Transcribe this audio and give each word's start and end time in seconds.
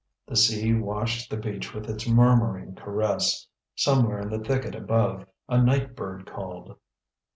The 0.25 0.35
sea 0.35 0.73
washed 0.73 1.29
the 1.29 1.37
beach 1.37 1.75
with 1.75 1.87
its 1.87 2.07
murmuring 2.09 2.73
caress; 2.73 3.45
somewhere 3.75 4.17
in 4.21 4.31
the 4.31 4.39
thicket 4.39 4.73
above 4.73 5.27
a 5.47 5.61
night 5.61 5.95
bird 5.95 6.25
called. 6.25 6.75